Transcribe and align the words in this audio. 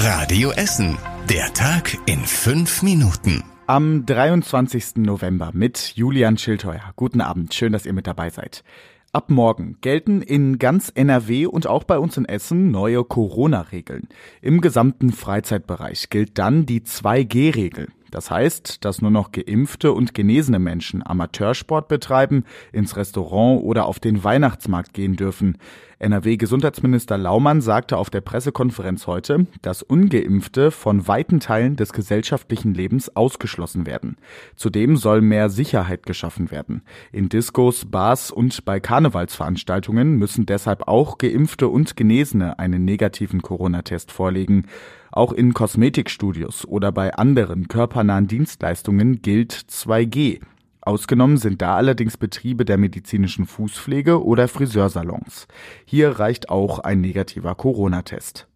Radio 0.00 0.52
Essen. 0.52 0.96
Der 1.28 1.52
Tag 1.54 1.98
in 2.06 2.20
fünf 2.20 2.84
Minuten. 2.84 3.42
Am 3.66 4.06
23. 4.06 4.98
November 4.98 5.50
mit 5.52 5.94
Julian 5.96 6.38
Schildheuer. 6.38 6.92
Guten 6.94 7.20
Abend, 7.20 7.52
schön, 7.52 7.72
dass 7.72 7.84
ihr 7.84 7.92
mit 7.92 8.06
dabei 8.06 8.30
seid. 8.30 8.62
Ab 9.12 9.28
morgen 9.28 9.78
gelten 9.80 10.22
in 10.22 10.60
ganz 10.60 10.92
NRW 10.94 11.46
und 11.46 11.66
auch 11.66 11.82
bei 11.82 11.98
uns 11.98 12.16
in 12.16 12.26
Essen 12.26 12.70
neue 12.70 13.02
Corona-Regeln. 13.02 14.06
Im 14.40 14.60
gesamten 14.60 15.10
Freizeitbereich 15.10 16.10
gilt 16.10 16.38
dann 16.38 16.64
die 16.64 16.82
2G-Regel. 16.82 17.88
Das 18.10 18.30
heißt, 18.30 18.84
dass 18.84 19.02
nur 19.02 19.10
noch 19.10 19.32
geimpfte 19.32 19.92
und 19.92 20.14
genesene 20.14 20.58
Menschen 20.58 21.06
Amateursport 21.06 21.88
betreiben, 21.88 22.44
ins 22.72 22.96
Restaurant 22.96 23.62
oder 23.62 23.86
auf 23.86 24.00
den 24.00 24.24
Weihnachtsmarkt 24.24 24.94
gehen 24.94 25.16
dürfen. 25.16 25.58
NRW-Gesundheitsminister 26.00 27.18
Laumann 27.18 27.60
sagte 27.60 27.96
auf 27.96 28.08
der 28.08 28.20
Pressekonferenz 28.20 29.08
heute, 29.08 29.46
dass 29.62 29.82
ungeimpfte 29.82 30.70
von 30.70 31.08
weiten 31.08 31.40
Teilen 31.40 31.74
des 31.74 31.92
gesellschaftlichen 31.92 32.72
Lebens 32.72 33.16
ausgeschlossen 33.16 33.84
werden. 33.84 34.16
Zudem 34.54 34.96
soll 34.96 35.20
mehr 35.20 35.50
Sicherheit 35.50 36.06
geschaffen 36.06 36.52
werden. 36.52 36.82
In 37.10 37.28
Diskos, 37.28 37.84
Bars 37.84 38.30
und 38.30 38.64
bei 38.64 38.78
Karnevalsveranstaltungen 38.78 40.14
müssen 40.16 40.46
deshalb 40.46 40.86
auch 40.86 41.18
geimpfte 41.18 41.66
und 41.66 41.96
Genesene 41.96 42.60
einen 42.60 42.84
negativen 42.84 43.42
Corona-Test 43.42 44.12
vorlegen. 44.12 44.66
Auch 45.10 45.32
in 45.32 45.54
Kosmetikstudios 45.54 46.66
oder 46.66 46.92
bei 46.92 47.14
anderen 47.14 47.68
körpernahen 47.68 48.28
Dienstleistungen 48.28 49.22
gilt 49.22 49.52
2G. 49.52 50.40
Ausgenommen 50.80 51.36
sind 51.36 51.60
da 51.60 51.76
allerdings 51.76 52.16
Betriebe 52.16 52.64
der 52.64 52.78
medizinischen 52.78 53.46
Fußpflege 53.46 54.24
oder 54.24 54.48
Friseursalons. 54.48 55.46
Hier 55.84 56.18
reicht 56.18 56.48
auch 56.48 56.78
ein 56.78 57.00
negativer 57.00 57.54
Corona-Test. 57.54 58.48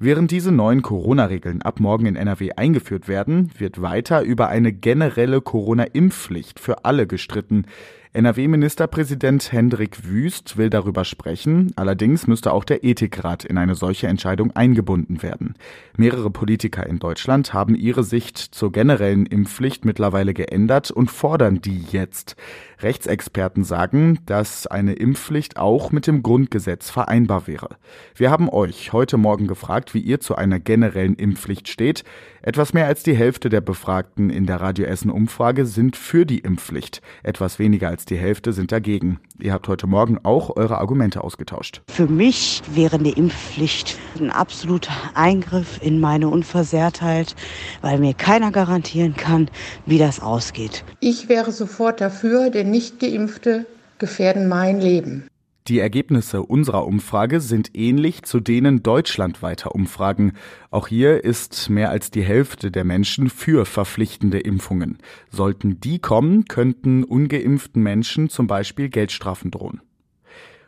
Während 0.00 0.32
diese 0.32 0.50
neuen 0.50 0.82
Corona-Regeln 0.82 1.62
ab 1.62 1.78
morgen 1.78 2.06
in 2.06 2.16
NRW 2.16 2.52
eingeführt 2.56 3.06
werden, 3.06 3.50
wird 3.56 3.80
weiter 3.80 4.22
über 4.22 4.48
eine 4.48 4.72
generelle 4.72 5.40
Corona-Impfpflicht 5.40 6.58
für 6.58 6.84
alle 6.84 7.06
gestritten. 7.06 7.66
NRW-Ministerpräsident 8.14 9.50
Hendrik 9.50 10.04
Wüst 10.04 10.56
will 10.56 10.70
darüber 10.70 11.04
sprechen, 11.04 11.72
allerdings 11.74 12.28
müsste 12.28 12.52
auch 12.52 12.62
der 12.62 12.84
Ethikrat 12.84 13.44
in 13.44 13.58
eine 13.58 13.74
solche 13.74 14.06
Entscheidung 14.06 14.52
eingebunden 14.52 15.20
werden. 15.20 15.56
Mehrere 15.96 16.30
Politiker 16.30 16.86
in 16.86 17.00
Deutschland 17.00 17.52
haben 17.52 17.74
ihre 17.74 18.04
Sicht 18.04 18.38
zur 18.38 18.70
generellen 18.70 19.26
Impfpflicht 19.26 19.84
mittlerweile 19.84 20.32
geändert 20.32 20.92
und 20.92 21.10
fordern 21.10 21.60
die 21.60 21.82
jetzt. 21.90 22.36
Rechtsexperten 22.80 23.64
sagen, 23.64 24.18
dass 24.26 24.66
eine 24.66 24.92
Impfpflicht 24.92 25.56
auch 25.56 25.90
mit 25.90 26.06
dem 26.06 26.22
Grundgesetz 26.22 26.90
vereinbar 26.90 27.46
wäre. 27.46 27.70
Wir 28.14 28.30
haben 28.30 28.48
euch 28.48 28.92
heute 28.92 29.16
Morgen 29.16 29.46
gefragt, 29.46 29.94
wie 29.94 30.00
ihr 30.00 30.20
zu 30.20 30.36
einer 30.36 30.60
generellen 30.60 31.14
Impfpflicht 31.16 31.68
steht. 31.68 32.04
Etwas 32.42 32.74
mehr 32.74 32.86
als 32.86 33.02
die 33.02 33.16
Hälfte 33.16 33.48
der 33.48 33.62
Befragten 33.62 34.28
in 34.30 34.46
der 34.46 34.60
Radio 34.60 34.84
Essen 34.84 35.10
Umfrage 35.10 35.66
sind 35.66 35.96
für 35.96 36.26
die 36.26 36.40
Impfpflicht. 36.40 37.00
Etwas 37.22 37.58
weniger 37.58 37.88
als 37.88 38.03
die 38.04 38.16
Hälfte 38.16 38.52
sind 38.52 38.72
dagegen. 38.72 39.18
Ihr 39.38 39.52
habt 39.52 39.68
heute 39.68 39.86
Morgen 39.86 40.18
auch 40.22 40.56
eure 40.56 40.78
Argumente 40.78 41.22
ausgetauscht. 41.22 41.82
Für 41.88 42.06
mich 42.06 42.62
wäre 42.74 42.96
eine 42.96 43.10
Impfpflicht 43.10 43.98
ein 44.18 44.30
absoluter 44.30 44.92
Eingriff 45.14 45.80
in 45.82 46.00
meine 46.00 46.28
Unversehrtheit, 46.28 47.34
weil 47.82 47.98
mir 47.98 48.14
keiner 48.14 48.50
garantieren 48.50 49.16
kann, 49.16 49.50
wie 49.86 49.98
das 49.98 50.20
ausgeht. 50.20 50.84
Ich 51.00 51.28
wäre 51.28 51.52
sofort 51.52 52.00
dafür, 52.00 52.50
denn 52.50 52.70
Nichtgeimpfte 52.70 53.66
gefährden 53.98 54.48
mein 54.48 54.80
Leben. 54.80 55.26
Die 55.66 55.78
Ergebnisse 55.78 56.42
unserer 56.42 56.86
Umfrage 56.86 57.40
sind 57.40 57.70
ähnlich 57.72 58.24
zu 58.24 58.38
denen 58.38 58.82
deutschlandweiter 58.82 59.74
Umfragen. 59.74 60.34
Auch 60.70 60.88
hier 60.88 61.24
ist 61.24 61.70
mehr 61.70 61.88
als 61.88 62.10
die 62.10 62.22
Hälfte 62.22 62.70
der 62.70 62.84
Menschen 62.84 63.30
für 63.30 63.64
verpflichtende 63.64 64.40
Impfungen. 64.40 64.98
Sollten 65.30 65.80
die 65.80 66.00
kommen, 66.00 66.44
könnten 66.44 67.02
ungeimpften 67.02 67.82
Menschen 67.82 68.28
zum 68.28 68.46
Beispiel 68.46 68.90
Geldstrafen 68.90 69.50
drohen. 69.50 69.80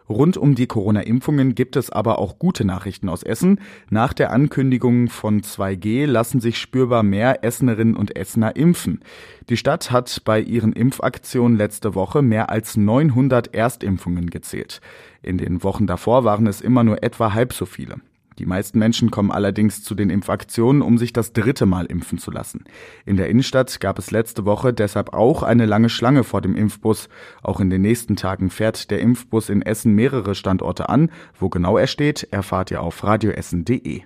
Rund 0.09 0.37
um 0.37 0.55
die 0.55 0.67
Corona-Impfungen 0.67 1.55
gibt 1.55 1.75
es 1.75 1.91
aber 1.91 2.19
auch 2.19 2.39
gute 2.39 2.65
Nachrichten 2.65 3.09
aus 3.09 3.23
Essen. 3.23 3.61
Nach 3.91 4.13
der 4.13 4.33
Ankündigung 4.33 5.09
von 5.09 5.43
2G 5.43 6.07
lassen 6.07 6.41
sich 6.41 6.59
spürbar 6.59 7.03
mehr 7.03 7.43
Essenerinnen 7.43 7.97
und 7.97 8.17
Essener 8.17 8.55
impfen. 8.55 9.01
Die 9.49 9.57
Stadt 9.57 9.91
hat 9.91 10.23
bei 10.25 10.41
ihren 10.41 10.73
Impfaktionen 10.73 11.57
letzte 11.57 11.95
Woche 11.95 12.23
mehr 12.23 12.51
als 12.51 12.77
900 12.77 13.53
Erstimpfungen 13.55 14.31
gezählt. 14.31 14.81
In 15.23 15.39
den 15.39 15.65
Wochen 15.65 15.87
davor 15.87 16.25
waren 16.25 16.47
es 16.47 16.61
immer 16.61 16.85
nur 16.85 17.03
etwa 17.03 17.35
halb 17.35 17.53
so 17.53 17.67
viele. 17.67 17.97
Die 18.39 18.47
meisten 18.47 18.79
Menschen 18.79 19.11
kommen 19.11 19.31
allerdings 19.31 19.83
zu 19.83 19.95
den 19.95 20.11
Impfaktionen, 20.11 20.83
um 20.83 20.99
sich 20.99 21.13
das 21.13 21.33
dritte 21.33 21.65
Mal 21.65 21.87
impfen 21.87 22.19
zu 22.19 22.31
lassen. 22.31 22.65
In 23.07 23.17
der 23.17 23.29
Innenstadt 23.29 23.81
gab 23.81 23.99
es 23.99 24.11
letzte 24.11 24.45
Woche 24.45 24.75
deshalb 24.75 25.15
auch 25.15 25.43
eine 25.43 25.65
lange 25.65 25.89
Schlange 25.89 26.23
vor 26.23 26.43
dem 26.43 26.55
Impfbus. 26.55 27.09
Auch 27.43 27.61
in 27.61 27.71
den 27.71 27.83
nächsten 27.83 28.17
Tagen 28.17 28.51
fährt 28.51 28.91
der 28.91 29.01
Impfbus 29.01 29.49
in 29.49 29.63
Essen 29.63 29.95
mehrere 29.95 30.35
Standorte 30.35 30.89
an. 30.89 31.11
Wo 31.39 31.49
genau 31.49 31.79
er 31.79 31.87
steht, 31.87 32.29
erfahrt 32.31 32.71
ihr 32.71 32.83
auf 32.83 33.03
radioessen.de. 33.03 34.03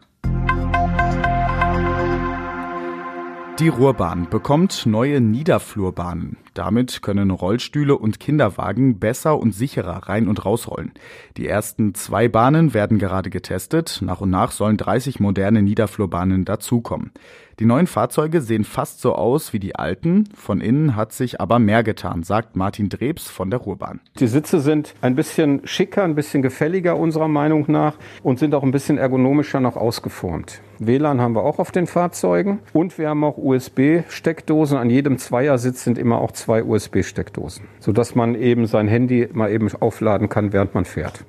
Die 3.59 3.69
Ruhrbahn 3.69 4.31
bekommt 4.31 4.87
neue 4.87 5.21
Niederflurbahnen. 5.21 6.39
Damit 6.55 7.03
können 7.03 7.31
Rollstühle 7.31 7.97
und 7.97 8.21
Kinderwagen 8.21 8.99
besser 8.99 9.39
und 9.39 9.53
sicherer 9.53 10.09
rein 10.09 10.29
und 10.29 10.45
rausrollen. 10.45 10.93
Die 11.37 11.47
ersten 11.47 11.95
zwei 11.95 12.29
Bahnen 12.29 12.75
werden 12.75 12.99
gerade 12.99 13.31
getestet. 13.31 14.01
Nach 14.03 14.21
und 14.21 14.31
nach 14.31 14.51
sollen 14.53 14.77
30 14.77 15.21
moderne 15.21 15.63
Niederflurbahnen 15.63 16.45
dazukommen. 16.45 17.13
Die 17.61 17.67
neuen 17.67 17.87
Fahrzeuge 17.87 18.41
sehen 18.41 18.65
fast 18.65 19.03
so 19.03 19.15
aus 19.15 19.53
wie 19.53 19.59
die 19.59 19.77
alten. 19.77 20.25
Von 20.35 20.63
innen 20.63 20.97
hat 20.97 21.13
sich 21.13 21.43
aber 21.43 21.59
mehr 21.59 21.83
getan, 21.83 22.23
sagt 22.23 22.57
Martin 22.57 22.89
Drebs 22.89 23.29
von 23.29 23.51
der 23.51 23.61
Ruhrbahn. 23.61 24.01
Die 24.19 24.29
Sitze 24.29 24.61
sind 24.61 24.95
ein 25.03 25.15
bisschen 25.15 25.61
schicker, 25.65 26.03
ein 26.05 26.15
bisschen 26.15 26.41
gefälliger 26.41 26.97
unserer 26.97 27.29
Meinung 27.29 27.67
nach 27.69 27.97
und 28.23 28.39
sind 28.39 28.55
auch 28.55 28.63
ein 28.63 28.71
bisschen 28.71 28.97
ergonomischer 28.97 29.61
noch 29.61 29.77
ausgeformt. 29.77 30.63
WLAN 30.79 31.21
haben 31.21 31.35
wir 31.35 31.45
auch 31.45 31.59
auf 31.59 31.71
den 31.71 31.87
Fahrzeugen 31.87 32.61
und 32.73 32.97
wir 32.97 33.11
haben 33.11 33.23
auch 33.23 33.37
USB-Steckdosen. 33.37 34.79
An 34.79 34.89
jedem 34.89 35.19
Zweiersitz 35.19 35.85
sind 35.85 35.99
immer 35.99 36.19
auch 36.19 36.33
zwei 36.41 36.65
USB-Steckdosen, 36.65 37.67
sodass 37.79 38.15
man 38.15 38.35
eben 38.35 38.67
sein 38.67 38.89
Handy 38.89 39.29
mal 39.33 39.51
eben 39.51 39.71
aufladen 39.75 40.29
kann, 40.29 40.53
während 40.53 40.75
man 40.75 40.85
fährt. 40.85 41.25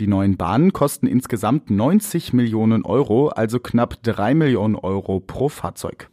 Die 0.00 0.08
neuen 0.08 0.36
Bahnen 0.36 0.72
kosten 0.72 1.06
insgesamt 1.06 1.70
90 1.70 2.32
Millionen 2.32 2.84
Euro, 2.84 3.28
also 3.28 3.60
knapp 3.60 4.02
3 4.02 4.34
Millionen 4.34 4.74
Euro 4.74 5.20
pro 5.20 5.48
Fahrzeug. 5.48 6.08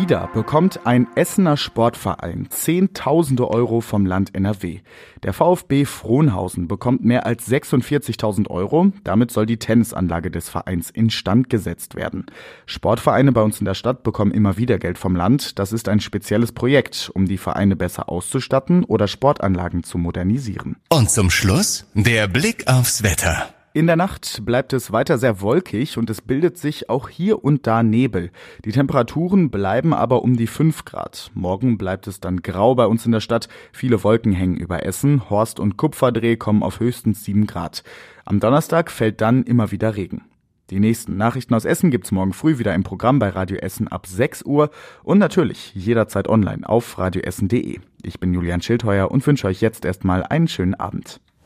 Wieder 0.00 0.28
bekommt 0.32 0.86
ein 0.86 1.08
Essener 1.16 1.56
Sportverein 1.56 2.46
Zehntausende 2.50 3.50
Euro 3.50 3.80
vom 3.80 4.06
Land 4.06 4.32
NRW. 4.32 4.78
Der 5.24 5.32
VfB 5.32 5.86
Frohnhausen 5.86 6.68
bekommt 6.68 7.04
mehr 7.04 7.26
als 7.26 7.50
46.000 7.50 8.48
Euro. 8.48 8.92
Damit 9.02 9.32
soll 9.32 9.44
die 9.44 9.56
Tennisanlage 9.56 10.30
des 10.30 10.48
Vereins 10.48 10.90
instand 10.90 11.50
gesetzt 11.50 11.96
werden. 11.96 12.26
Sportvereine 12.64 13.32
bei 13.32 13.42
uns 13.42 13.58
in 13.58 13.64
der 13.64 13.74
Stadt 13.74 14.04
bekommen 14.04 14.30
immer 14.30 14.56
wieder 14.56 14.78
Geld 14.78 14.98
vom 14.98 15.16
Land. 15.16 15.58
Das 15.58 15.72
ist 15.72 15.88
ein 15.88 15.98
spezielles 15.98 16.52
Projekt, 16.52 17.10
um 17.14 17.26
die 17.26 17.36
Vereine 17.36 17.74
besser 17.74 18.08
auszustatten 18.08 18.84
oder 18.84 19.08
Sportanlagen 19.08 19.82
zu 19.82 19.98
modernisieren. 19.98 20.76
Und 20.90 21.10
zum 21.10 21.28
Schluss 21.28 21.86
der 21.94 22.28
Blick 22.28 22.68
aufs 22.68 23.02
Wetter. 23.02 23.48
In 23.78 23.86
der 23.86 23.94
Nacht 23.94 24.44
bleibt 24.44 24.72
es 24.72 24.90
weiter 24.90 25.18
sehr 25.18 25.40
wolkig 25.40 25.98
und 25.98 26.10
es 26.10 26.20
bildet 26.20 26.58
sich 26.58 26.90
auch 26.90 27.08
hier 27.08 27.44
und 27.44 27.68
da 27.68 27.84
Nebel. 27.84 28.32
Die 28.64 28.72
Temperaturen 28.72 29.52
bleiben 29.52 29.94
aber 29.94 30.24
um 30.24 30.36
die 30.36 30.48
5 30.48 30.84
Grad. 30.84 31.30
Morgen 31.34 31.78
bleibt 31.78 32.08
es 32.08 32.18
dann 32.18 32.42
grau 32.42 32.74
bei 32.74 32.86
uns 32.86 33.06
in 33.06 33.12
der 33.12 33.20
Stadt. 33.20 33.48
Viele 33.70 34.02
Wolken 34.02 34.32
hängen 34.32 34.56
über 34.56 34.84
Essen. 34.84 35.30
Horst 35.30 35.60
und 35.60 35.76
Kupferdreh 35.76 36.34
kommen 36.34 36.64
auf 36.64 36.80
höchstens 36.80 37.22
7 37.22 37.46
Grad. 37.46 37.84
Am 38.24 38.40
Donnerstag 38.40 38.90
fällt 38.90 39.20
dann 39.20 39.44
immer 39.44 39.70
wieder 39.70 39.94
Regen. 39.94 40.22
Die 40.70 40.80
nächsten 40.80 41.16
Nachrichten 41.16 41.54
aus 41.54 41.64
Essen 41.64 41.92
gibt's 41.92 42.10
morgen 42.10 42.32
früh 42.32 42.58
wieder 42.58 42.74
im 42.74 42.82
Programm 42.82 43.20
bei 43.20 43.28
Radio 43.28 43.58
Essen 43.58 43.86
ab 43.86 44.08
6 44.08 44.42
Uhr 44.42 44.70
und 45.04 45.18
natürlich 45.18 45.72
jederzeit 45.76 46.26
online 46.26 46.68
auf 46.68 46.98
radioessen.de. 46.98 47.78
Ich 48.02 48.18
bin 48.18 48.34
Julian 48.34 48.60
Schildheuer 48.60 49.08
und 49.08 49.24
wünsche 49.24 49.46
euch 49.46 49.60
jetzt 49.60 49.84
erstmal 49.84 50.24
einen 50.24 50.48
schönen 50.48 50.74
Abend. 50.74 51.20